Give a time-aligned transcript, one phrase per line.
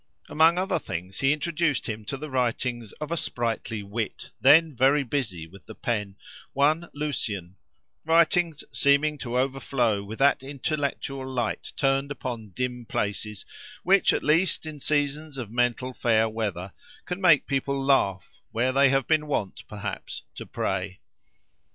[0.29, 5.03] Among other things he introduced him to the writings of a sprightly wit, then very
[5.03, 6.15] busy with the pen,
[6.53, 13.45] one Lucian—writings seeming to overflow with that intellectual light turned upon dim places,
[13.83, 16.73] which, at least in seasons of mental fair weather,
[17.05, 20.99] can make people laugh where they have been wont, perhaps, to pray.